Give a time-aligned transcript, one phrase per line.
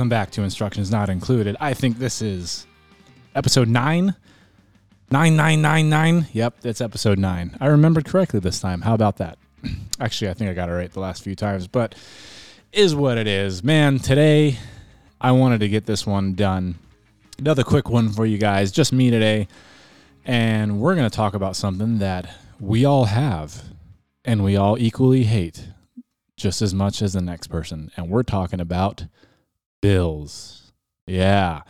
[0.00, 1.58] Welcome back to Instructions Not Included.
[1.60, 2.66] I think this is
[3.34, 4.14] episode nine.
[5.10, 6.26] Nine nine nine nine.
[6.32, 7.54] Yep, that's episode nine.
[7.60, 8.80] I remembered correctly this time.
[8.80, 9.36] How about that?
[10.00, 11.94] Actually, I think I got it right the last few times, but
[12.72, 13.62] is what it is.
[13.62, 14.56] Man, today
[15.20, 16.76] I wanted to get this one done.
[17.38, 19.48] Another quick one for you guys, just me today.
[20.24, 23.64] And we're going to talk about something that we all have
[24.24, 25.68] and we all equally hate
[26.38, 27.90] just as much as the next person.
[27.98, 29.04] And we're talking about
[29.80, 30.72] bills.
[31.06, 31.62] Yeah.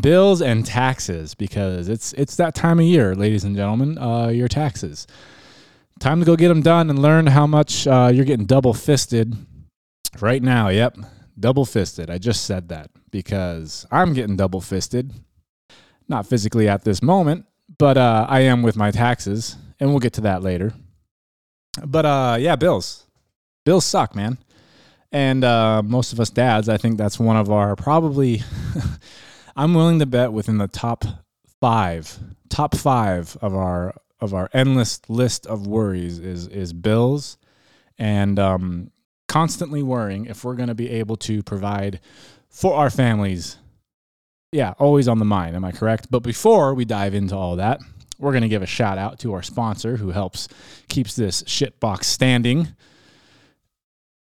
[0.00, 4.48] Bills and taxes because it's it's that time of year, ladies and gentlemen, uh, your
[4.48, 5.06] taxes.
[5.98, 9.36] Time to go get them done and learn how much uh, you're getting double fisted
[10.20, 10.68] right now.
[10.68, 10.98] Yep,
[11.38, 12.10] double fisted.
[12.10, 15.12] I just said that because I'm getting double fisted.
[16.08, 17.46] Not physically at this moment,
[17.78, 20.72] but uh, I am with my taxes, and we'll get to that later.
[21.84, 23.06] But uh, yeah, bills.
[23.64, 24.38] Bills suck, man.
[25.12, 28.42] And uh, most of us dads, I think that's one of our probably,
[29.56, 31.04] I'm willing to bet within the top
[31.60, 37.38] five, top five of our of our endless list of worries is is bills,
[37.98, 38.90] and um,
[39.28, 42.00] constantly worrying if we're going to be able to provide
[42.48, 43.56] for our families.
[44.52, 45.54] Yeah, always on the mind.
[45.54, 46.08] Am I correct?
[46.10, 47.80] But before we dive into all that,
[48.18, 50.48] we're going to give a shout out to our sponsor who helps
[50.88, 52.68] keeps this shit box standing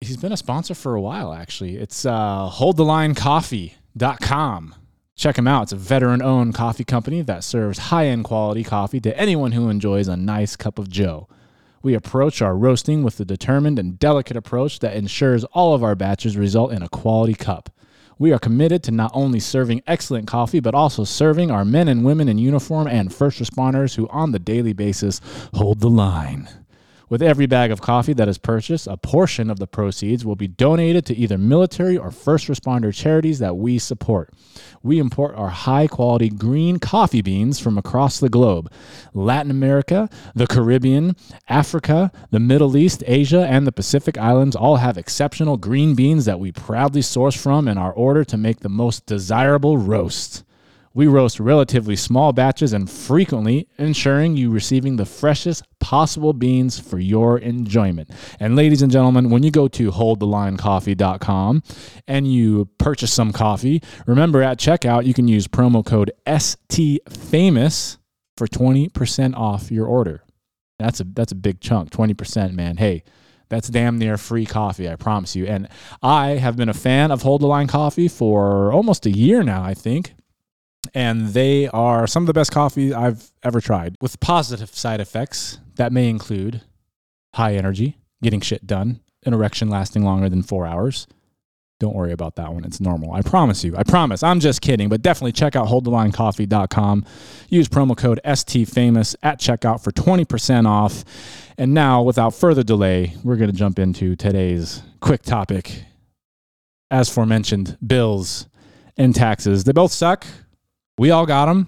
[0.02, 1.75] he's been a sponsor for a while actually.
[1.78, 4.75] It's uh, holdthelinecoffee.com.
[5.16, 5.64] Check him out.
[5.64, 9.67] It's a veteran owned coffee company that serves high end quality coffee to anyone who
[9.70, 11.27] enjoys a nice cup of joe.
[11.81, 15.95] We approach our roasting with a determined and delicate approach that ensures all of our
[15.95, 17.70] batches result in a quality cup.
[18.17, 22.04] We are committed to not only serving excellent coffee, but also serving our men and
[22.04, 25.21] women in uniform and first responders who, on the daily basis,
[25.54, 26.49] hold the line.
[27.09, 30.47] With every bag of coffee that is purchased, a portion of the proceeds will be
[30.47, 34.31] donated to either military or first responder charities that we support.
[34.83, 38.71] We import our high quality green coffee beans from across the globe
[39.15, 41.15] Latin America, the Caribbean,
[41.47, 46.39] Africa, the Middle East, Asia, and the Pacific Islands all have exceptional green beans that
[46.39, 50.43] we proudly source from in our order to make the most desirable roast.
[50.94, 56.98] We roast relatively small batches and frequently ensuring you receiving the freshest possible beans for
[56.98, 58.10] your enjoyment.
[58.39, 61.64] And ladies and gentlemen, when you go to holdthelinecoffee.com
[62.08, 67.98] and you purchase some coffee, remember at checkout you can use promo code STFamous
[68.36, 70.23] for 20% off your order.
[70.80, 72.77] That's a that's a big chunk, 20%, man.
[72.77, 73.04] Hey,
[73.50, 75.45] that's damn near free coffee, I promise you.
[75.45, 75.67] And
[76.02, 79.61] I have been a fan of Hold the Line Coffee for almost a year now,
[79.61, 80.14] I think
[80.94, 85.60] and they are some of the best coffee I've ever tried with positive side effects
[85.76, 86.62] that may include
[87.36, 91.08] high energy, getting shit done, an erection lasting longer than four hours.
[91.80, 92.66] Don't worry about that one.
[92.66, 93.14] It's normal.
[93.14, 93.78] I promise you.
[93.78, 94.22] I promise.
[94.22, 97.06] I'm just kidding, but definitely check out holdthelinecoffee.com.
[97.48, 101.06] Use promo code STFamous at checkout for 20% off.
[101.58, 105.86] And now, without further delay, we're going to jump into today's quick topic.
[106.92, 108.48] As forementioned, bills
[108.98, 109.64] and taxes.
[109.64, 110.26] They both suck
[110.99, 111.67] we all got them.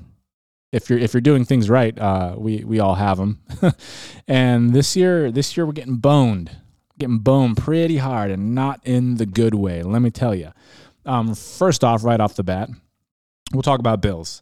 [0.73, 3.39] If you're if you're doing things right, uh, we we all have them.
[4.27, 6.51] and this year, this year we're getting boned,
[6.99, 9.83] getting boned pretty hard, and not in the good way.
[9.83, 10.51] Let me tell you.
[11.05, 12.69] Um, first off, right off the bat,
[13.53, 14.41] we'll talk about bills.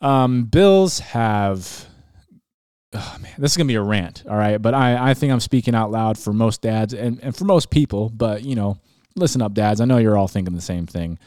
[0.00, 1.86] Um, bills have
[2.92, 4.60] oh man, this is gonna be a rant, all right.
[4.60, 7.70] But I, I think I'm speaking out loud for most dads and, and for most
[7.70, 8.78] people, but you know,
[9.16, 9.80] listen up, dads.
[9.80, 11.18] I know you're all thinking the same thing.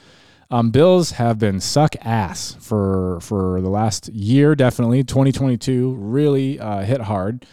[0.52, 4.54] Um, Bills have been suck ass for for the last year.
[4.54, 7.46] Definitely, 2022 really uh, hit hard,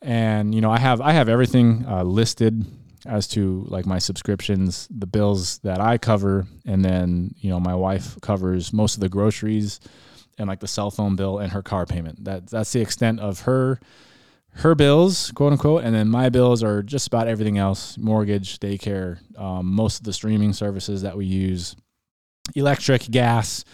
[0.00, 2.64] and you know I have I have everything uh, listed
[3.04, 7.74] as to like my subscriptions, the bills that I cover, and then you know my
[7.74, 9.80] wife covers most of the groceries
[10.38, 12.26] and like the cell phone bill and her car payment.
[12.26, 13.80] That that's the extent of her
[14.50, 19.18] her bills, quote unquote, and then my bills are just about everything else: mortgage, daycare,
[19.36, 21.74] um, most of the streaming services that we use
[22.54, 23.64] electric, gas,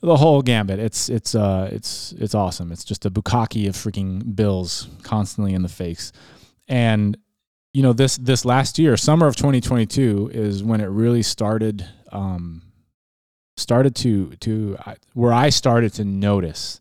[0.00, 0.78] the whole gambit.
[0.78, 2.72] It's it's uh it's it's awesome.
[2.72, 6.12] It's just a bukkake of freaking bills constantly in the face.
[6.68, 7.16] And
[7.72, 12.62] you know this this last year, summer of 2022 is when it really started um
[13.56, 14.76] started to to
[15.14, 16.80] where I started to notice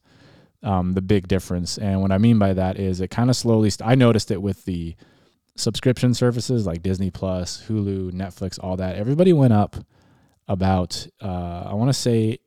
[0.64, 1.78] um, the big difference.
[1.78, 4.42] And what I mean by that is it kind of slowly st- I noticed it
[4.42, 4.96] with the
[5.56, 8.96] subscription services like Disney Plus, Hulu, Netflix, all that.
[8.96, 9.76] Everybody went up
[10.48, 12.40] about uh, I want to say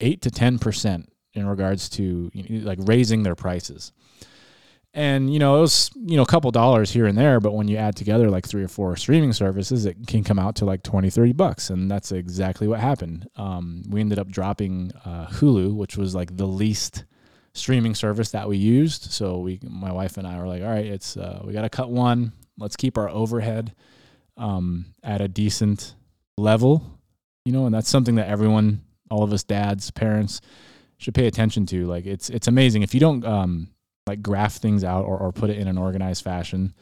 [0.00, 3.92] eight to ten percent in regards to you know, like raising their prices.
[4.94, 7.68] and you know it was you know a couple dollars here and there but when
[7.68, 10.82] you add together like three or four streaming services it can come out to like
[10.82, 13.28] 20 30 bucks and that's exactly what happened.
[13.36, 17.04] Um, we ended up dropping uh, hulu which was like the least
[17.52, 19.10] streaming service that we used.
[19.12, 21.70] So we my wife and i were like all right it's uh, we got to
[21.70, 22.32] cut one.
[22.56, 23.74] Let's keep our overhead
[24.36, 25.94] um, at a decent
[26.36, 26.97] level
[27.44, 30.40] you know and that's something that everyone all of us dads parents
[30.98, 33.68] should pay attention to like it's it's amazing if you don't um,
[34.06, 36.74] like graph things out or, or put it in an organized fashion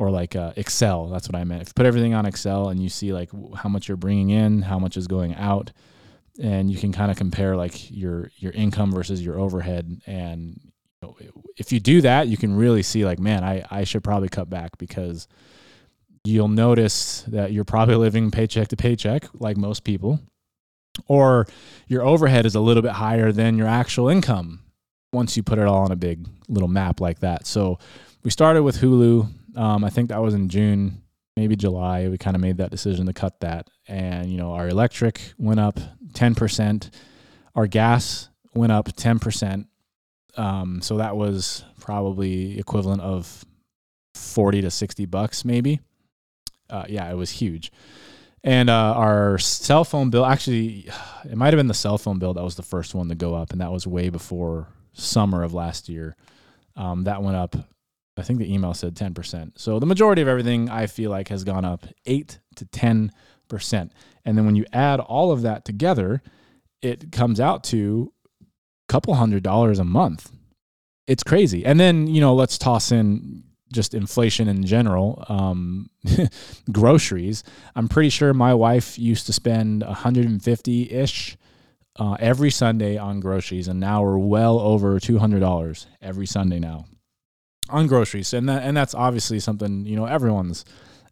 [0.00, 1.08] or like uh, Excel.
[1.08, 1.62] That's what I meant.
[1.62, 4.62] If you put everything on Excel and you see like how much you're bringing in,
[4.62, 5.72] how much is going out,
[6.40, 10.00] and you can kind of compare like your your income versus your overhead.
[10.06, 10.58] And
[11.02, 11.16] you know,
[11.56, 14.48] if you do that, you can really see like, man, I I should probably cut
[14.48, 15.28] back because
[16.24, 20.20] you'll notice that you're probably living paycheck to paycheck like most people
[21.06, 21.46] or
[21.86, 24.60] your overhead is a little bit higher than your actual income
[25.12, 27.46] once you put it all on a big little map like that.
[27.46, 27.78] So
[28.22, 29.56] we started with Hulu.
[29.56, 31.02] Um, I think that was in June,
[31.36, 32.08] maybe July.
[32.08, 33.68] We kind of made that decision to cut that.
[33.88, 35.80] And, you know, our electric went up
[36.12, 36.90] 10%,
[37.54, 39.66] our gas went up 10%.
[40.36, 43.44] Um, so that was probably equivalent of
[44.14, 45.80] 40 to 60 bucks, maybe.
[46.70, 47.72] Uh, yeah, it was huge.
[48.42, 50.88] And uh, our cell phone bill, actually,
[51.24, 53.34] it might have been the cell phone bill that was the first one to go
[53.34, 56.16] up, and that was way before summer of last year.
[56.76, 57.56] Um, that went up.
[58.16, 59.52] I think the email said 10%.
[59.56, 63.10] So the majority of everything I feel like has gone up 8 to 10%.
[64.24, 66.22] And then when you add all of that together,
[66.82, 68.12] it comes out to
[68.42, 68.44] a
[68.88, 70.32] couple hundred dollars a month.
[71.06, 71.64] It's crazy.
[71.64, 75.90] And then, you know, let's toss in just inflation in general, um,
[76.72, 77.44] groceries.
[77.76, 81.36] I'm pretty sure my wife used to spend 150 ish
[81.98, 86.58] uh, every Sunday on groceries, and now we're well over two hundred dollars every Sunday
[86.58, 86.86] now
[87.68, 90.64] on groceries, and that and that's obviously something you know everyone's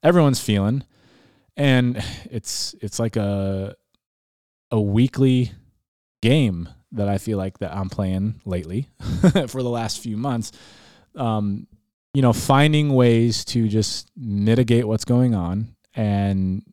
[0.02, 0.84] everyone's feeling,
[1.56, 3.74] and it's it's like a
[4.70, 5.52] a weekly
[6.22, 8.88] game that I feel like that I'm playing lately
[9.48, 10.52] for the last few months.
[11.14, 11.66] Um,
[12.18, 16.64] you know, finding ways to just mitigate what's going on and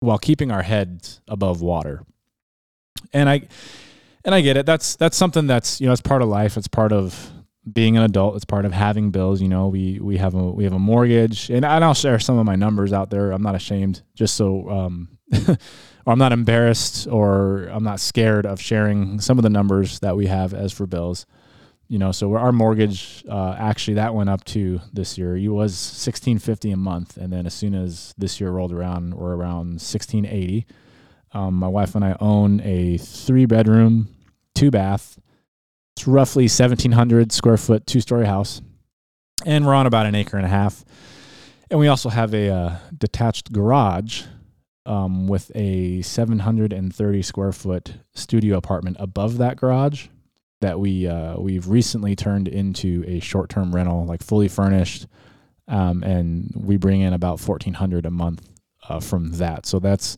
[0.00, 2.06] while keeping our heads above water
[3.12, 3.42] and I
[4.24, 4.64] and I get it.
[4.64, 6.56] That's that's something that's you know it's part of life.
[6.56, 7.30] It's part of
[7.70, 8.36] being an adult.
[8.36, 9.42] It's part of having bills.
[9.42, 12.46] You know, we we have a we have a mortgage, and I'll share some of
[12.46, 13.32] my numbers out there.
[13.32, 15.18] I'm not ashamed, just so um,
[15.48, 15.58] or
[16.06, 20.28] I'm not embarrassed, or I'm not scared of sharing some of the numbers that we
[20.28, 21.26] have as for bills.
[21.88, 25.36] You know, so our mortgage uh, actually that went up to this year.
[25.36, 29.36] It was 1650 a month, and then as soon as this year rolled around, we're
[29.36, 30.66] around 1680
[31.36, 34.08] um, my wife and I own a three bedroom,
[34.54, 35.18] two bath.
[35.94, 38.62] It's roughly 1,700 square foot, two story house.
[39.44, 40.82] And we're on about an acre and a half.
[41.70, 44.22] And we also have a uh, detached garage
[44.86, 50.06] um, with a 730 square foot studio apartment above that garage
[50.60, 55.06] that we uh, we've recently turned into a short term rental, like fully furnished,
[55.68, 58.48] um, and we bring in about 1,400 a month
[58.88, 59.66] uh, from that.
[59.66, 60.16] So that's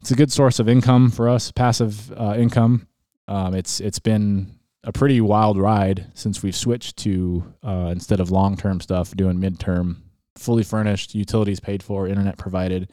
[0.00, 2.86] it's a good source of income for us, passive uh, income.
[3.26, 8.30] Um, it's it's been a pretty wild ride since we've switched to uh, instead of
[8.30, 9.96] long term stuff, doing midterm,
[10.36, 12.90] fully furnished, utilities paid for, internet provided,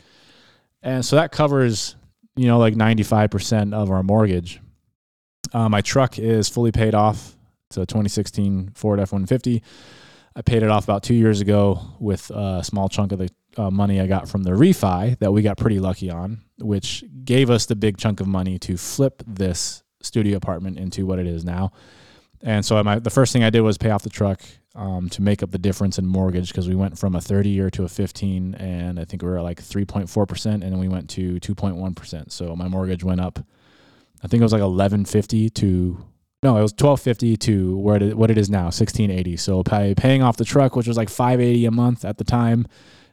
[0.82, 1.96] and so that covers
[2.36, 4.62] you know like ninety five percent of our mortgage.
[5.54, 7.36] Uh, my truck is fully paid off.
[7.70, 9.62] It's a 2016 Ford F150.
[10.36, 13.70] I paid it off about two years ago with a small chunk of the uh,
[13.70, 17.66] money I got from the refi that we got pretty lucky on, which gave us
[17.66, 21.72] the big chunk of money to flip this studio apartment into what it is now.
[22.42, 24.42] And so my, the first thing I did was pay off the truck
[24.74, 27.70] um, to make up the difference in mortgage because we went from a 30 year
[27.72, 31.40] to a 15, and I think we were like 3.4%, and then we went to
[31.40, 32.32] 2.1%.
[32.32, 33.40] So my mortgage went up.
[34.24, 36.06] I think it was like 1150 to
[36.44, 39.38] no, it was 1250 to where it, what it is now, 1680.
[39.38, 42.68] So pay, paying off the truck, which was like 580 a month at the time,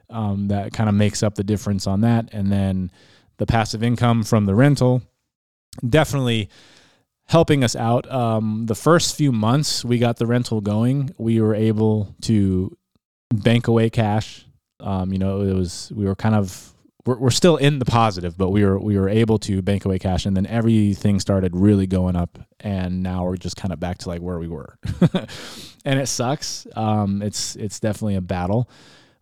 [0.09, 2.29] um, that kind of makes up the difference on that.
[2.31, 2.91] And then
[3.37, 5.03] the passive income from the rental,
[5.87, 6.49] definitely
[7.27, 8.11] helping us out.
[8.11, 12.75] Um, the first few months we got the rental going, we were able to
[13.31, 14.45] bank away cash.
[14.79, 16.73] Um, you know, it was we were kind of
[17.05, 19.99] we're, we're still in the positive, but we were we were able to bank away
[19.99, 23.99] cash, and then everything started really going up, and now we're just kind of back
[23.99, 24.77] to like where we were,
[25.85, 26.67] and it sucks.
[26.75, 28.69] Um, it's it's definitely a battle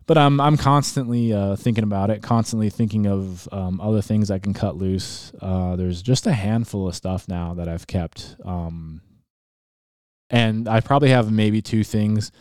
[0.08, 4.38] but I'm I'm constantly uh, thinking about it, constantly thinking of um, other things I
[4.38, 5.32] can cut loose.
[5.40, 9.02] Uh, there's just a handful of stuff now that I've kept, um,
[10.30, 12.32] and I probably have maybe two things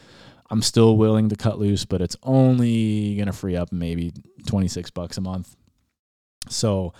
[0.49, 4.13] I'm still willing to cut loose, but it's only going to free up maybe
[4.45, 5.55] 26 bucks a month.
[6.49, 6.93] So,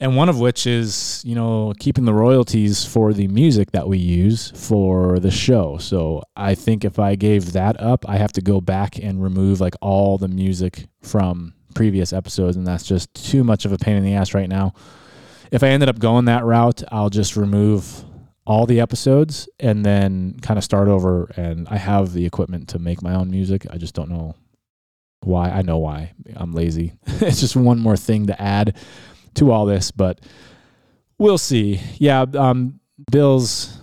[0.00, 3.98] and one of which is, you know, keeping the royalties for the music that we
[3.98, 5.78] use for the show.
[5.78, 9.60] So, I think if I gave that up, I have to go back and remove
[9.60, 13.96] like all the music from previous episodes, and that's just too much of a pain
[13.96, 14.74] in the ass right now.
[15.52, 18.04] If I ended up going that route, I'll just remove
[18.46, 21.30] all the episodes and then kind of start over.
[21.36, 23.66] And I have the equipment to make my own music.
[23.70, 24.34] I just don't know
[25.22, 25.50] why.
[25.50, 26.12] I know why.
[26.34, 26.94] I'm lazy.
[27.06, 28.76] it's just one more thing to add
[29.34, 30.20] to all this, but
[31.18, 31.80] we'll see.
[31.98, 32.80] Yeah, um,
[33.10, 33.78] Bills.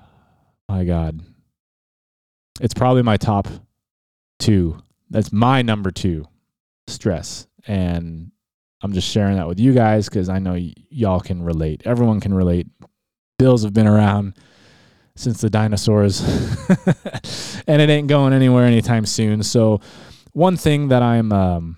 [0.68, 1.20] My God,
[2.60, 3.48] it's probably my top
[4.38, 4.82] two.
[5.08, 6.26] That's my number two
[6.86, 8.30] stress, and
[8.82, 11.82] I'm just sharing that with you guys because I know y- y'all can relate.
[11.86, 12.66] Everyone can relate.
[13.38, 14.34] Bills have been around
[15.16, 16.20] since the dinosaurs,
[17.66, 19.42] and it ain't going anywhere anytime soon.
[19.42, 19.80] So,
[20.32, 21.76] one thing that I'm um,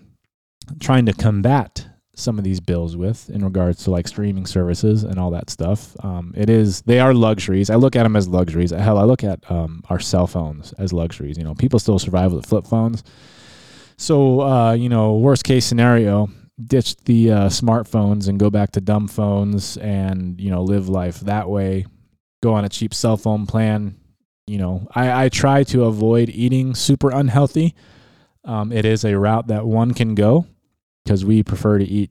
[0.78, 1.86] trying to combat
[2.20, 5.96] some of these bills with in regards to like streaming services and all that stuff.
[6.04, 7.70] Um, it is they are luxuries.
[7.70, 8.70] I look at them as luxuries.
[8.70, 11.36] Hell, I look at um, our cell phones as luxuries.
[11.38, 13.02] You know, people still survive with flip phones.
[13.96, 16.30] So, uh, you know, worst case scenario,
[16.66, 21.20] ditch the uh, smartphones and go back to dumb phones and you know live life
[21.20, 21.86] that way.
[22.42, 23.96] Go on a cheap cell phone plan.
[24.46, 27.74] You know i, I try to avoid eating super unhealthy.
[28.44, 30.46] Um, it is a route that one can go
[31.04, 32.10] because we prefer to eat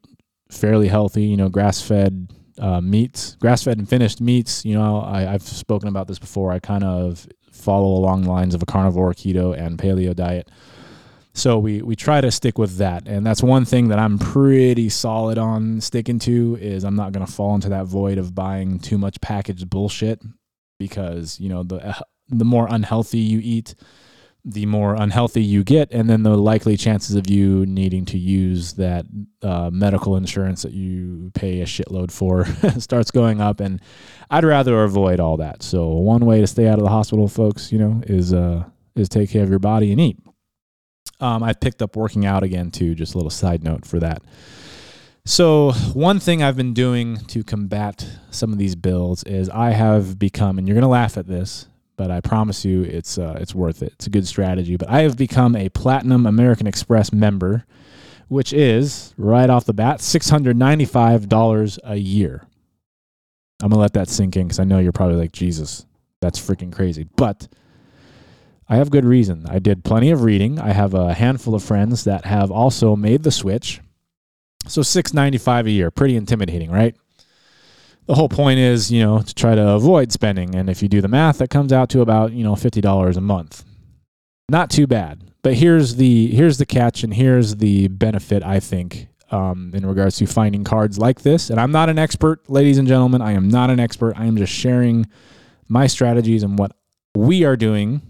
[0.52, 4.64] fairly healthy you know grass fed uh, meats grass fed and finished meats.
[4.64, 6.52] You know I, i've spoken about this before.
[6.52, 10.50] I kind of follow along the lines of a carnivore keto and paleo diet
[11.40, 14.90] so we we try to stick with that, and that's one thing that I'm pretty
[14.90, 18.80] solid on sticking to is I'm not going to fall into that void of buying
[18.80, 20.22] too much packaged bullshit
[20.78, 23.74] because you know the the more unhealthy you eat,
[24.46, 28.74] the more unhealthy you get, and then the likely chances of you needing to use
[28.74, 29.06] that
[29.42, 32.46] uh, medical insurance that you pay a shitload for
[32.80, 33.60] starts going up.
[33.60, 33.82] And
[34.30, 35.64] I'd rather avoid all that.
[35.64, 38.64] So one way to stay out of the hospital, folks, you know, is uh,
[38.96, 40.18] is take care of your body and eat.
[41.20, 42.96] Um, I picked up working out again too.
[42.96, 44.22] Just a little side note for that.
[45.26, 50.18] So one thing I've been doing to combat some of these bills is I have
[50.18, 53.84] become, and you're gonna laugh at this, but I promise you it's uh, it's worth
[53.84, 53.94] it.
[53.94, 54.78] It's a good strategy.
[54.78, 57.66] But I have become a platinum American Express member,
[58.28, 62.48] which is right off the bat six hundred ninety five dollars a year.
[63.62, 65.86] I'm gonna let that sink in because I know you're probably like Jesus,
[66.22, 67.48] that's freaking crazy, but
[68.70, 69.46] I have good reason.
[69.50, 70.60] I did plenty of reading.
[70.60, 73.82] I have a handful of friends that have also made the switch.
[74.68, 76.96] So 695 a year, pretty intimidating, right?
[78.06, 81.02] The whole point is, you know, to try to avoid spending and if you do
[81.02, 83.64] the math that comes out to about, you know, $50 a month.
[84.50, 85.32] Not too bad.
[85.42, 90.18] But here's the here's the catch and here's the benefit I think um, in regards
[90.18, 91.50] to finding cards like this.
[91.50, 93.22] And I'm not an expert, ladies and gentlemen.
[93.22, 94.16] I am not an expert.
[94.18, 95.08] I am just sharing
[95.68, 96.74] my strategies and what
[97.16, 98.02] we are doing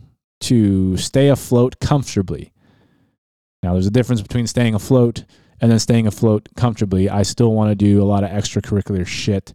[0.42, 2.52] to stay afloat comfortably.
[3.62, 5.26] Now, there's a difference between staying afloat
[5.62, 7.10] and then staying afloat comfortably.
[7.10, 9.54] I still want to do a lot of extracurricular shit,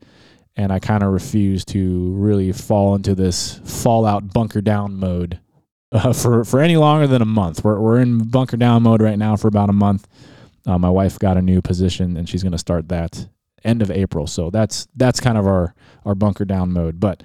[0.56, 5.40] and I kind of refuse to really fall into this fallout bunker down mode
[5.92, 7.64] uh, for for any longer than a month.
[7.64, 10.06] We're we're in bunker down mode right now for about a month.
[10.66, 13.26] Uh, my wife got a new position, and she's going to start that
[13.64, 14.26] end of April.
[14.26, 15.74] So that's that's kind of our
[16.04, 17.00] our bunker down mode.
[17.00, 17.22] But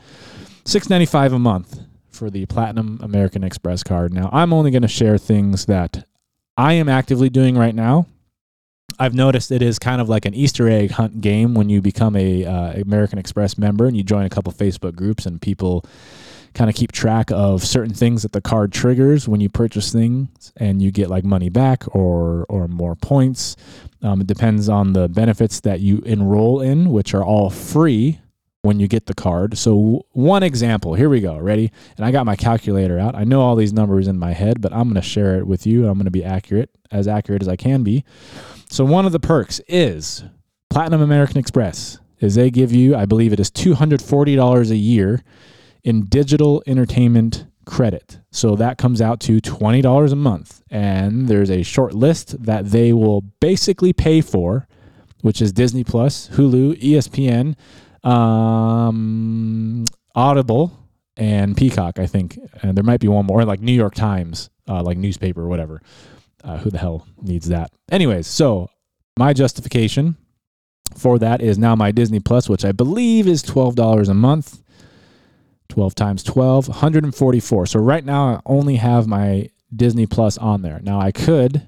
[0.64, 4.14] six ninety five a month for the Platinum American Express card.
[4.14, 6.06] Now, I'm only going to share things that
[6.58, 8.08] I am actively doing right now.
[8.98, 12.16] I've noticed it is kind of like an Easter egg hunt game when you become
[12.16, 15.86] a uh, American Express member and you join a couple Facebook groups and people
[16.54, 20.52] kind of keep track of certain things that the card triggers when you purchase things
[20.58, 23.56] and you get like money back or or more points.
[24.02, 28.20] Um, it depends on the benefits that you enroll in, which are all free
[28.62, 29.58] when you get the card.
[29.58, 31.38] So, one example, here we go.
[31.38, 31.72] Ready?
[31.98, 33.16] And I got my calculator out.
[33.16, 35.66] I know all these numbers in my head, but I'm going to share it with
[35.66, 35.88] you.
[35.88, 38.04] I'm going to be accurate, as accurate as I can be.
[38.70, 40.24] So, one of the perks is
[40.70, 45.24] Platinum American Express is they give you, I believe it is $240 a year
[45.84, 48.20] in digital entertainment credit.
[48.32, 50.64] So that comes out to $20 a month.
[50.70, 54.68] And there's a short list that they will basically pay for,
[55.22, 57.56] which is Disney Plus, Hulu, ESPN,
[58.04, 60.78] um, Audible
[61.18, 62.40] and Peacock, I think.
[62.62, 65.82] And there might be one more, like New York Times, uh, like newspaper or whatever.
[66.44, 67.72] Uh, who the hell needs that?
[67.92, 68.70] Anyways, so
[69.18, 70.16] my justification
[70.98, 74.62] for that is now my Disney Plus, which I believe is $12 a month.
[75.68, 77.66] 12 times 12, 144.
[77.68, 80.80] So right now I only have my Disney Plus on there.
[80.82, 81.68] Now I could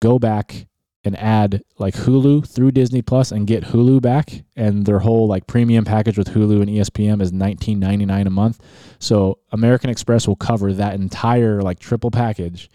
[0.00, 0.66] go back
[1.04, 5.46] and add like Hulu through Disney Plus and get Hulu back and their whole like
[5.46, 8.60] premium package with Hulu and ESPN is 19.99 a month.
[8.98, 12.70] So American Express will cover that entire like triple package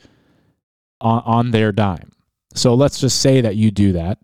[1.02, 2.12] on, on their dime.
[2.54, 4.20] So let's just say that you do that.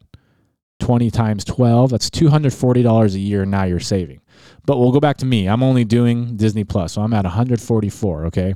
[0.81, 4.19] 20 times 12, that's $240 a year now you're saving.
[4.65, 5.47] But we'll go back to me.
[5.47, 6.93] I'm only doing Disney Plus.
[6.93, 8.53] So I'm at 144, okay?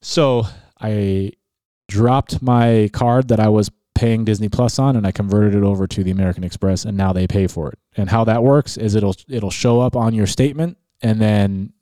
[0.00, 0.46] So
[0.80, 1.32] I
[1.88, 5.86] dropped my card that I was paying Disney Plus on and I converted it over
[5.88, 7.78] to the American Express and now they pay for it.
[7.96, 11.72] And how that works is it'll it'll show up on your statement and then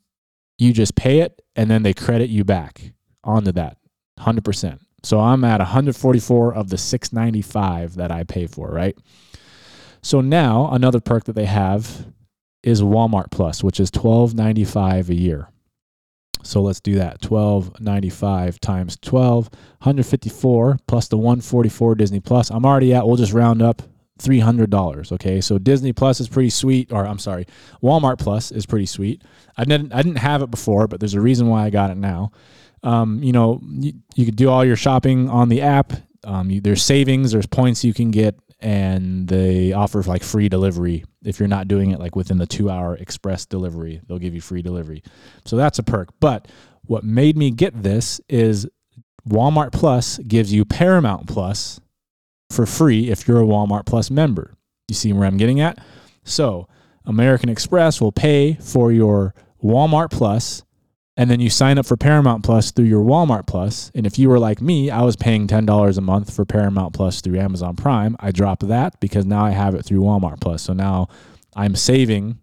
[0.57, 2.93] you just pay it and then they credit you back
[3.23, 3.77] onto that
[4.19, 4.79] 100%.
[5.03, 8.97] So I'm at 144 of the 695 that I pay for, right?
[10.01, 12.07] So now another perk that they have
[12.63, 15.49] is Walmart Plus, which is 12.95 a year.
[16.45, 17.23] So let's do that.
[17.27, 22.49] 1295 times 12, 154 plus the 144 Disney Plus.
[22.51, 23.81] I'm already at, we'll just round up
[24.19, 25.11] $300.
[25.11, 25.41] Okay.
[25.41, 27.47] So Disney Plus is pretty sweet, or I'm sorry,
[27.81, 29.23] Walmart Plus is pretty sweet.
[29.57, 31.97] I didn't, I didn't have it before, but there's a reason why I got it
[31.97, 32.31] now.
[32.83, 35.93] Um, you know, you, you could do all your shopping on the app.
[36.23, 41.05] Um, you, there's savings, there's points you can get and they offer like free delivery.
[41.23, 44.41] If you're not doing it like within the two hour express delivery they'll give you
[44.41, 45.03] free delivery.
[45.45, 46.09] So that's a perk.
[46.19, 46.47] But
[46.87, 48.67] what made me get this is
[49.29, 51.79] walmart plus gives you paramount plus
[52.49, 54.55] for free if you're a walmart plus member.
[54.87, 55.77] You see where i'm getting at?
[56.23, 56.67] So
[57.05, 60.63] american express will pay for your walmart plus
[61.17, 63.89] and then you sign up for Paramount Plus through your Walmart Plus.
[63.95, 67.21] And if you were like me, I was paying $10 a month for Paramount Plus
[67.21, 68.17] through Amazon Prime.
[68.19, 70.63] I dropped that because now I have it through Walmart Plus.
[70.63, 71.07] So now
[71.55, 72.39] I'm saving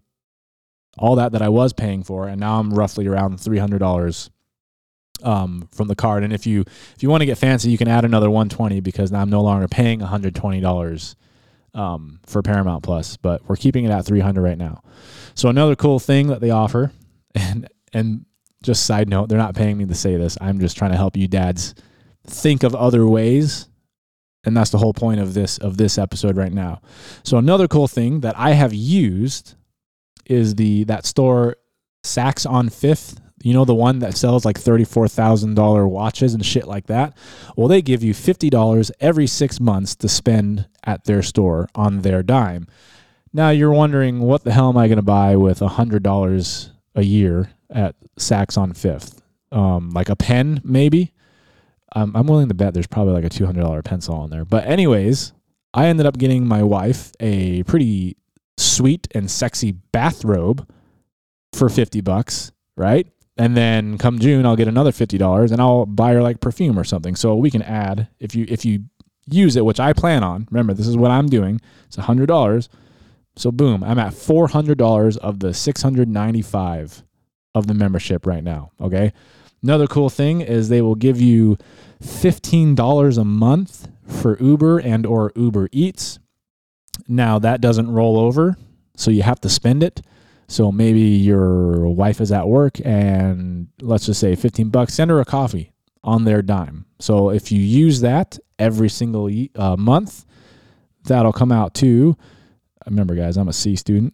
[0.97, 4.29] all that that I was paying for, and now I'm roughly around $300
[5.23, 6.23] um, from the card.
[6.23, 9.11] And if you if you want to get fancy, you can add another 120 because
[9.11, 11.15] now I'm no longer paying $120
[11.73, 14.83] um, for Paramount Plus, but we're keeping it at 300 right now.
[15.35, 16.91] So another cool thing that they offer,
[17.35, 18.25] and and
[18.63, 20.37] just side note, they're not paying me to say this.
[20.41, 21.75] I'm just trying to help you dads
[22.25, 23.67] think of other ways.
[24.45, 26.81] And that's the whole point of this of this episode right now.
[27.23, 29.55] So another cool thing that I have used
[30.25, 31.55] is the that store
[32.03, 33.19] Saks on Fifth.
[33.41, 37.17] You know the one that sells like thirty-four thousand dollar watches and shit like that.
[37.55, 42.01] Well, they give you fifty dollars every six months to spend at their store on
[42.01, 42.67] their dime.
[43.33, 47.03] Now you're wondering what the hell am I going to buy with hundred dollars a
[47.03, 49.21] year at Saks on Fifth.
[49.51, 51.13] Um, like a pen, maybe.
[51.95, 54.45] Um, I'm willing to bet there's probably like a $200 pencil on there.
[54.45, 55.33] But, anyways,
[55.73, 58.17] I ended up getting my wife a pretty
[58.57, 60.67] sweet and sexy bathrobe
[61.53, 63.07] for 50 bucks, right?
[63.37, 66.83] And then come June, I'll get another $50 and I'll buy her like perfume or
[66.83, 67.15] something.
[67.15, 68.83] So we can add if you if you
[69.25, 70.47] use it, which I plan on.
[70.51, 71.59] Remember, this is what I'm doing.
[71.87, 72.67] It's $100.
[73.35, 77.03] So boom, I'm at $400 of the 695
[77.55, 78.71] of the membership right now.
[78.81, 79.13] Okay.
[79.61, 81.57] Another cool thing is they will give you
[82.03, 86.19] $15 a month for Uber and or Uber Eats.
[87.07, 88.57] Now that doesn't roll over,
[88.95, 90.01] so you have to spend it.
[90.47, 95.21] So maybe your wife is at work and let's just say 15 bucks, send her
[95.21, 95.71] a coffee
[96.03, 96.85] on their dime.
[96.99, 100.25] So if you use that every single uh, month,
[101.05, 102.17] that'll come out to,
[102.85, 104.13] remember guys, I'm a C student,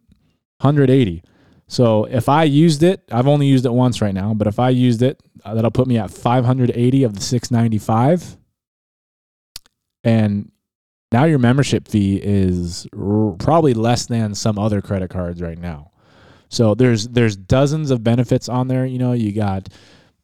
[0.62, 1.24] 180.
[1.70, 4.70] So if I used it, I've only used it once right now, but if I
[4.70, 8.38] used it, uh, that'll put me at 580 of the 695.
[10.04, 10.52] And
[11.12, 15.92] now your membership fee is r- probably less than some other credit cards right now.
[16.50, 18.88] So there's there's dozens of benefits on there.
[18.88, 19.70] You know, you got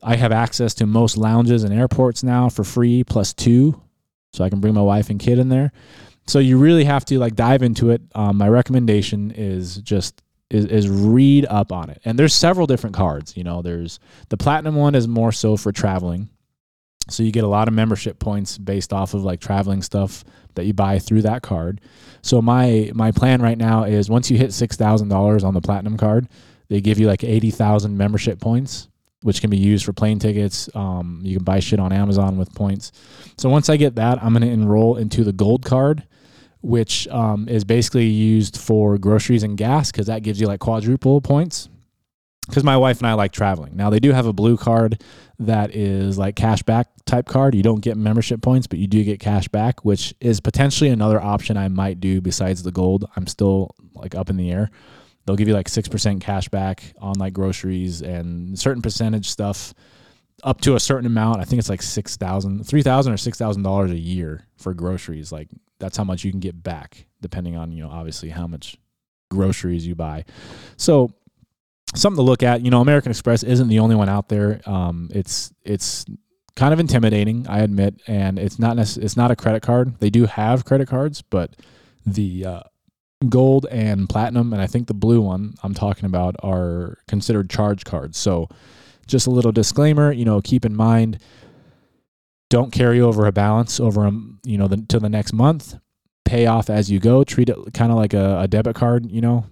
[0.02, 3.80] I have access to most lounges and airports now for free plus two,
[4.34, 5.72] so I can bring my wife and kid in there.
[6.26, 8.02] So you really have to like dive into it.
[8.16, 12.02] Um, my recommendation is just is, is read up on it.
[12.06, 13.36] And there's several different cards.
[13.36, 16.30] You know, there's the platinum one is more so for traveling.
[17.10, 20.24] So you get a lot of membership points based off of like traveling stuff
[20.56, 21.82] that you buy through that card.
[22.22, 25.62] So my my plan right now is once you hit six thousand dollars on the
[25.62, 26.28] platinum card,
[26.68, 28.88] they give you like eighty thousand membership points,
[29.22, 30.68] which can be used for plane tickets.
[30.74, 32.92] Um, you can buy shit on Amazon with points.
[33.38, 36.08] So once I get that, I'm gonna enroll into the gold card,
[36.66, 41.22] which um, is basically used for groceries and gas because that gives you like quadruple
[41.22, 41.70] points.
[42.48, 43.76] Because my wife and I like traveling.
[43.76, 45.04] Now they do have a blue card
[45.38, 47.54] that is like cash back type card.
[47.54, 51.22] You don't get membership points, but you do get cash back, which is potentially another
[51.22, 53.06] option I might do besides the gold.
[53.16, 54.72] I'm still like up in the air.
[55.26, 59.76] they'll give you like 6% cash back on like groceries and certain percentage stuff
[60.44, 61.42] up to a certain amount.
[61.42, 65.32] I think it's like 6000 3000 or $6,000 a year for groceries.
[65.32, 68.78] Like that's how much you can get back depending on, you know, obviously how much
[69.32, 70.26] groceries you buy.
[70.78, 71.12] So
[71.96, 72.62] something to look at.
[72.62, 74.62] You know, American Express isn't the only one out there.
[74.66, 76.06] Um, it's it's
[76.56, 80.00] kind of intimidating, I admit, and it's not it's not a credit card.
[80.00, 81.56] They do have credit cards, but
[82.06, 82.60] the uh,
[83.30, 87.84] gold and platinum, and I think the blue one I'm talking about are considered charge
[87.84, 88.18] cards.
[88.18, 88.50] So,
[89.08, 91.20] just a little disclaimer, you know, keep in mind,
[92.50, 94.12] don't carry over a balance over a,
[94.44, 95.76] you know the, to the next month.
[96.26, 97.24] Pay off as you go.
[97.24, 99.12] Treat it kind of like a, a debit card.
[99.12, 99.46] You know,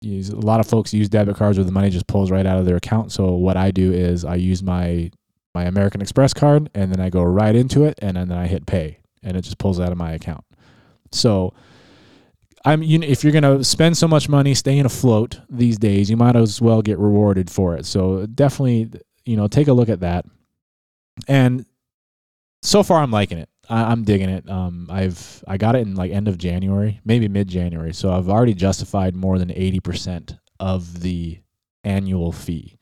[0.00, 2.58] use a lot of folks use debit cards where the money just pulls right out
[2.58, 3.12] of their account.
[3.12, 5.10] So what I do is I use my
[5.54, 8.66] my American Express card and then I go right into it and then I hit
[8.66, 10.44] pay and it just pulls out of my account.
[11.12, 11.54] So
[12.64, 16.36] I'm you if you're gonna spend so much money staying afloat these days, you might
[16.36, 17.86] as well get rewarded for it.
[17.86, 18.90] So definitely,
[19.24, 20.24] you know, take a look at that.
[21.26, 21.64] And
[22.62, 23.48] so far, I'm liking it.
[23.68, 24.48] I, am digging it.
[24.48, 27.92] Um, I've I got it in like end of January, maybe mid January.
[27.92, 31.40] So I've already justified more than eighty percent of the
[31.84, 32.78] annual fee.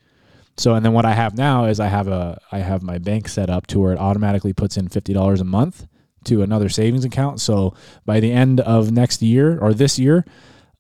[0.57, 3.29] So and then what I have now is I have a I have my bank
[3.29, 5.87] set up to where it automatically puts in fifty dollars a month
[6.25, 7.41] to another savings account.
[7.41, 10.25] So by the end of next year or this year,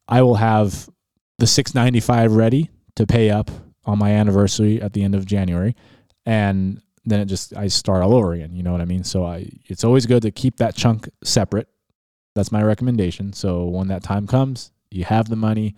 [0.09, 0.89] I will have
[1.39, 3.51] the six ninety five ready to pay up
[3.85, 5.75] on my anniversary at the end of January,
[6.25, 8.55] and then it just I start all over again.
[8.55, 9.05] You know what I mean?
[9.05, 11.69] So I it's always good to keep that chunk separate.
[12.35, 13.33] That's my recommendation.
[13.33, 15.75] So when that time comes, you have the money.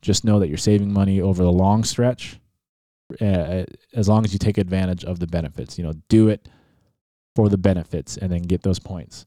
[0.00, 2.38] Just know that you're saving money over the long stretch
[3.20, 3.64] uh,
[3.94, 5.76] as long as you take advantage of the benefits.
[5.76, 6.48] You know, do it
[7.34, 9.26] for the benefits and then get those points.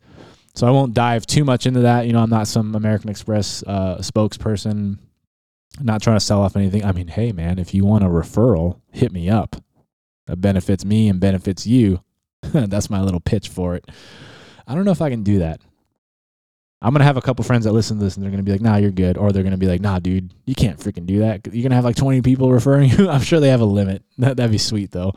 [0.55, 2.07] So I won't dive too much into that.
[2.07, 4.97] You know, I'm not some American Express uh, spokesperson.
[5.79, 6.83] I'm not trying to sell off anything.
[6.83, 9.55] I mean, hey man, if you want a referral, hit me up.
[10.31, 12.01] That benefits me and benefits you.
[12.41, 13.85] That's my little pitch for it.
[14.65, 15.59] I don't know if I can do that.
[16.81, 18.61] I'm gonna have a couple friends that listen to this and they're gonna be like,
[18.61, 21.53] "Nah, you're good," or they're gonna be like, "Nah, dude, you can't freaking do that.
[21.53, 24.03] You're gonna have like 20 people referring you." I'm sure they have a limit.
[24.19, 25.11] That, that'd be sweet though.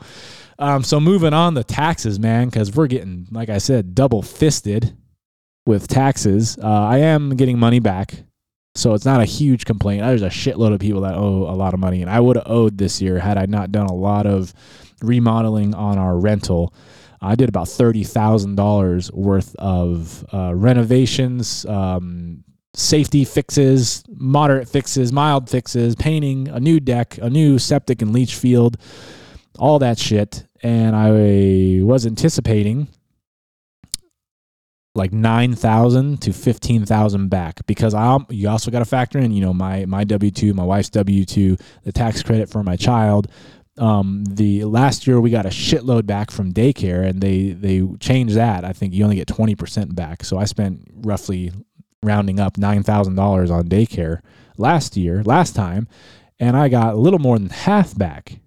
[0.59, 4.97] Um, so moving on the taxes, man, because we're getting, like I said, double fisted
[5.65, 6.57] with taxes.
[6.61, 8.15] Uh, I am getting money back,
[8.75, 10.01] so it's not a huge complaint.
[10.01, 12.49] There's a shitload of people that owe a lot of money, and I would have
[12.49, 14.53] owed this year had I not done a lot of
[15.01, 16.73] remodeling on our rental.
[17.21, 25.11] I did about thirty thousand dollars worth of uh, renovations, um, safety fixes, moderate fixes,
[25.11, 28.77] mild fixes, painting, a new deck, a new septic and leach field,
[29.57, 30.45] all that shit.
[30.61, 32.87] And I was anticipating
[34.93, 39.31] like nine thousand to fifteen thousand back because I you also got to factor in
[39.31, 42.75] you know my my W two, my wife's W two, the tax credit for my
[42.75, 43.27] child,
[43.77, 48.35] um, the last year we got a shitload back from daycare and they they changed
[48.35, 48.93] that i think.
[48.93, 50.23] You only get 20% back.
[50.23, 51.51] So i spent roughly
[52.03, 54.21] rounding up $9000 on daycare
[54.57, 55.87] last year last time
[56.39, 58.39] and i got a little more than half back.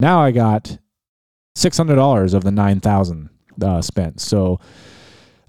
[0.00, 0.78] Now i got
[1.56, 3.30] $600 of the 9000
[3.62, 4.20] uh, spent.
[4.20, 4.60] So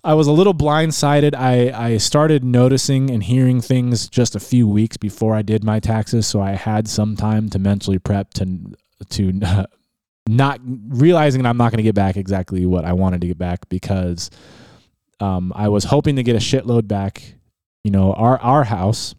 [0.03, 1.35] I was a little blindsided.
[1.35, 5.81] I, I started noticing and hearing things just a few weeks before I did my
[5.81, 8.73] taxes, so I had some time to mentally prep to
[9.09, 9.67] to
[10.27, 13.37] not realizing that I'm not going to get back exactly what I wanted to get
[13.37, 14.29] back because
[15.19, 17.35] um, I was hoping to get a shitload back.
[17.83, 19.15] You know, our our house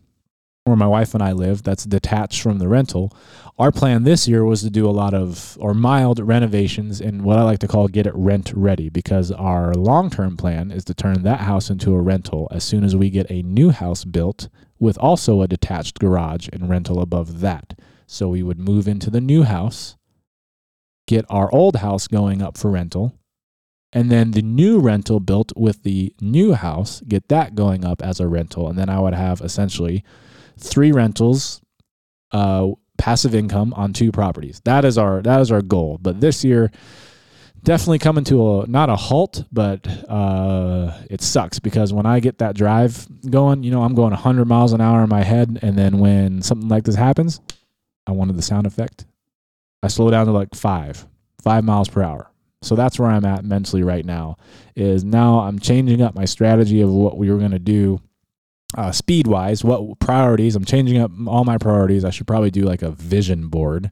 [0.68, 3.12] where my wife and I live, that's detached from the rental.
[3.58, 7.38] Our plan this year was to do a lot of or mild renovations and what
[7.38, 10.94] I like to call get it rent ready because our long term plan is to
[10.94, 14.48] turn that house into a rental as soon as we get a new house built
[14.78, 17.76] with also a detached garage and rental above that.
[18.10, 19.96] So we would move into the new house,
[21.06, 23.14] get our old house going up for rental,
[23.92, 28.18] and then the new rental built with the new house, get that going up as
[28.18, 28.68] a rental.
[28.68, 30.04] And then I would have essentially
[30.58, 31.60] three rentals,
[32.32, 34.62] uh, passive income on two properties.
[34.64, 35.98] That is our that is our goal.
[36.00, 36.70] But this year,
[37.62, 42.38] definitely coming to a not a halt, but uh, it sucks because when I get
[42.38, 45.76] that drive going, you know, I'm going 100 miles an hour in my head, and
[45.76, 47.40] then when something like this happens,
[48.08, 49.04] I wanted the sound effect.
[49.82, 51.06] I slow down to like five,
[51.42, 52.30] five miles per hour.
[52.62, 54.36] So that's where I'm at mentally right now.
[54.74, 58.00] Is now I'm changing up my strategy of what we were going to do
[58.76, 60.56] uh, speed wise, what priorities.
[60.56, 62.04] I'm changing up all my priorities.
[62.04, 63.90] I should probably do like a vision board.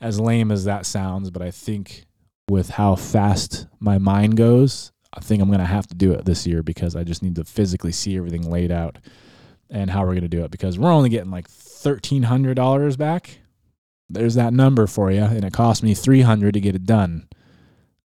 [0.00, 2.06] As lame as that sounds, but I think
[2.48, 6.24] with how fast my mind goes, I think I'm going to have to do it
[6.24, 8.98] this year because I just need to physically see everything laid out
[9.70, 11.48] and how we're going to do it because we're only getting like
[11.84, 13.38] $1,300 back.
[14.08, 17.28] There's that number for you, and it cost me 300 to get it done.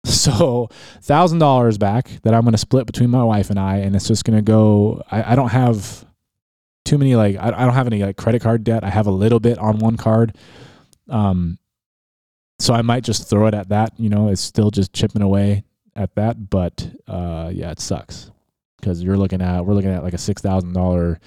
[0.04, 0.68] So
[1.00, 4.08] thousand dollars back that I'm going to split between my wife and I, and it's
[4.08, 5.00] just going to go.
[5.08, 6.04] I, I, don't have
[6.84, 8.82] too many like I, I don't have any like credit card debt.
[8.82, 10.36] I have a little bit on one card,
[11.08, 11.56] um,
[12.58, 13.92] so I might just throw it at that.
[13.96, 15.62] You know, it's still just chipping away
[15.94, 18.32] at that, but uh, yeah, it sucks
[18.80, 21.20] because you're looking at we're looking at like a six thousand dollar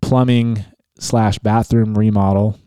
[0.00, 0.64] plumbing
[0.98, 2.58] slash bathroom remodel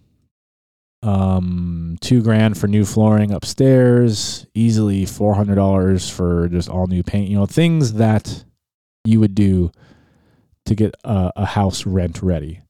[1.05, 7.03] um, two grand for new flooring upstairs, easily four hundred dollars for just all new
[7.03, 7.29] paint.
[7.29, 8.43] You know, things that
[9.03, 9.71] you would do
[10.65, 12.61] to get a, a house rent ready.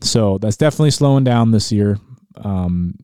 [0.00, 1.98] So that's definitely slowing down this year.
[2.36, 2.94] Um,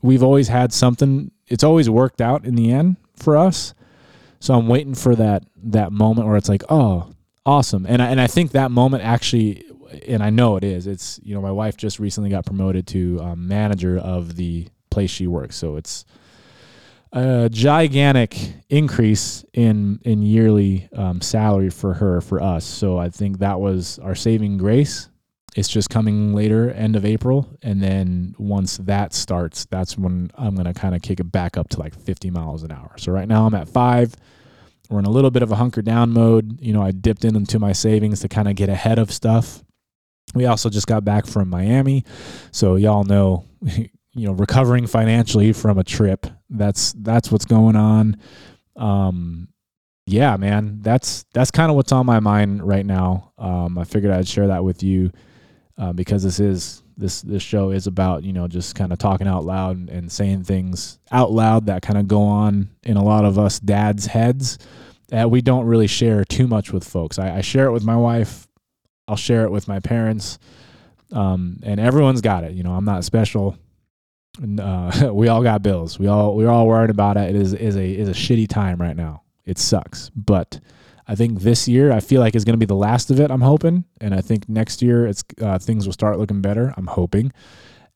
[0.00, 1.30] we've always had something.
[1.46, 3.74] It's always worked out in the end for us.
[4.40, 7.12] So I'm waiting for that that moment where it's like, oh,
[7.44, 7.84] awesome.
[7.86, 9.66] And I, and I think that moment actually
[10.06, 10.86] and I know it is.
[10.86, 15.10] It's you know my wife just recently got promoted to um, manager of the place
[15.10, 16.04] she works, so it's
[17.12, 18.36] a gigantic
[18.68, 22.64] increase in in yearly um, salary for her for us.
[22.64, 25.08] So I think that was our saving grace.
[25.56, 30.54] It's just coming later, end of April, and then once that starts, that's when I'm
[30.54, 32.94] gonna kind of kick it back up to like 50 miles an hour.
[32.98, 34.14] So right now I'm at five.
[34.90, 36.60] We're in a little bit of a hunker down mode.
[36.62, 39.62] You know, I dipped into my savings to kind of get ahead of stuff
[40.34, 42.04] we also just got back from Miami,
[42.50, 46.26] so y'all know, you know, recovering financially from a trip.
[46.50, 48.16] That's that's what's going on.
[48.76, 49.48] Um,
[50.06, 53.32] yeah, man, that's that's kind of what's on my mind right now.
[53.36, 55.12] Um, I figured I'd share that with you
[55.76, 59.28] uh, because this is this this show is about you know just kind of talking
[59.28, 63.04] out loud and, and saying things out loud that kind of go on in a
[63.04, 64.58] lot of us dads' heads
[65.08, 67.18] that we don't really share too much with folks.
[67.18, 68.47] I, I share it with my wife
[69.08, 70.38] I'll share it with my parents.
[71.12, 72.52] Um, and everyone's got it.
[72.52, 73.56] You know, I'm not special.
[74.40, 75.98] Uh, we all got bills.
[75.98, 77.34] We all we're all worried about it.
[77.34, 79.22] It is is a is a shitty time right now.
[79.44, 80.10] It sucks.
[80.10, 80.60] But
[81.06, 83.30] I think this year I feel like is going to be the last of it.
[83.30, 86.74] I'm hoping, and I think next year it's uh, things will start looking better.
[86.76, 87.32] I'm hoping,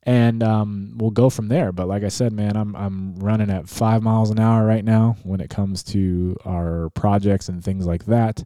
[0.05, 1.73] and um, we'll go from there.
[1.73, 5.17] But like I said, man, I'm I'm running at five miles an hour right now
[5.25, 8.43] when it comes to our projects and things like that,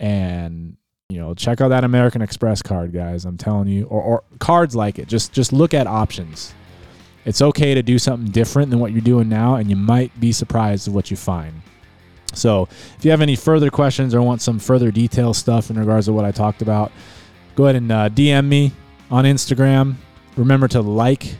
[0.00, 0.76] and
[1.12, 3.26] you know, check out that American Express card, guys.
[3.26, 5.08] I'm telling you, or, or cards like it.
[5.08, 6.54] Just just look at options.
[7.24, 10.32] It's okay to do something different than what you're doing now, and you might be
[10.32, 11.62] surprised at what you find.
[12.32, 16.06] So, if you have any further questions or want some further detail stuff in regards
[16.06, 16.90] to what I talked about,
[17.54, 18.72] go ahead and uh, DM me
[19.10, 19.96] on Instagram.
[20.36, 21.36] Remember to like,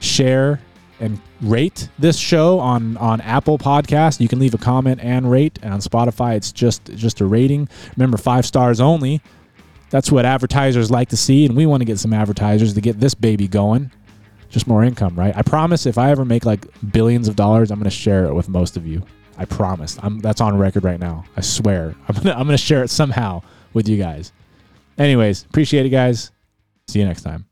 [0.00, 0.60] share,
[1.00, 4.20] and rate this show on on Apple Podcast.
[4.20, 5.58] You can leave a comment and rate.
[5.62, 7.68] And on Spotify, it's just just a rating.
[7.96, 9.20] Remember, five stars only.
[9.90, 13.00] That's what advertisers like to see, and we want to get some advertisers to get
[13.00, 13.90] this baby going.
[14.50, 15.34] Just more income, right?
[15.36, 15.86] I promise.
[15.86, 18.76] If I ever make like billions of dollars, I'm going to share it with most
[18.76, 19.02] of you.
[19.38, 19.98] I promise.
[20.02, 21.24] I'm that's on record right now.
[21.36, 21.94] I swear.
[22.08, 24.32] I'm gonna I'm gonna share it somehow with you guys.
[24.98, 26.32] Anyways, appreciate it, guys.
[26.88, 27.47] See you next time.